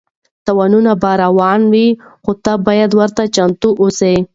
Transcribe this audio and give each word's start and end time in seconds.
تاوانونه 0.45 0.91
به 1.01 1.11
راروان 1.19 1.61
وي 1.73 1.87
خو 2.23 2.31
ته 2.43 2.53
باید 2.65 2.91
ورته 2.99 3.23
چمتو 3.35 3.69
اوسې. 3.81 4.13